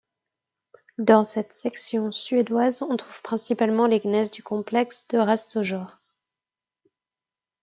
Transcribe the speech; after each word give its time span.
Dans 0.97 1.23
cette 1.23 1.53
section 1.53 2.11
suédoise, 2.11 2.81
on 2.81 2.97
trouve 2.97 3.21
principalement 3.21 3.85
les 3.85 3.99
gneiss 3.99 4.31
du 4.31 4.41
complexe 4.41 5.05
de 5.09 5.19
Råstojaure. 5.19 5.99